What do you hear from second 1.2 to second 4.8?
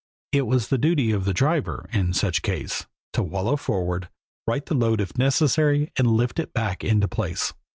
the driver, in such case, to wallow forward, right the